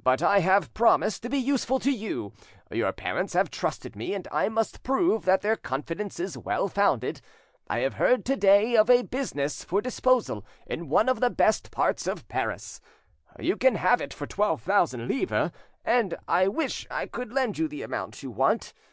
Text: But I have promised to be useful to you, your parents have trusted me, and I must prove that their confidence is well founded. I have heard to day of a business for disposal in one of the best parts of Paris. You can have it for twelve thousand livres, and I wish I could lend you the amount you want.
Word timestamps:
But 0.00 0.22
I 0.22 0.38
have 0.38 0.72
promised 0.72 1.24
to 1.24 1.28
be 1.28 1.36
useful 1.38 1.80
to 1.80 1.90
you, 1.90 2.32
your 2.70 2.92
parents 2.92 3.32
have 3.32 3.50
trusted 3.50 3.96
me, 3.96 4.14
and 4.14 4.28
I 4.30 4.48
must 4.48 4.84
prove 4.84 5.24
that 5.24 5.40
their 5.40 5.56
confidence 5.56 6.20
is 6.20 6.38
well 6.38 6.68
founded. 6.68 7.20
I 7.68 7.80
have 7.80 7.94
heard 7.94 8.24
to 8.26 8.36
day 8.36 8.76
of 8.76 8.88
a 8.88 9.02
business 9.02 9.64
for 9.64 9.82
disposal 9.82 10.44
in 10.64 10.88
one 10.88 11.08
of 11.08 11.18
the 11.18 11.28
best 11.28 11.72
parts 11.72 12.06
of 12.06 12.28
Paris. 12.28 12.80
You 13.40 13.56
can 13.56 13.74
have 13.74 14.00
it 14.00 14.14
for 14.14 14.28
twelve 14.28 14.62
thousand 14.62 15.08
livres, 15.08 15.50
and 15.84 16.14
I 16.28 16.46
wish 16.46 16.86
I 16.88 17.06
could 17.06 17.32
lend 17.32 17.58
you 17.58 17.66
the 17.66 17.82
amount 17.82 18.22
you 18.22 18.30
want. 18.30 18.74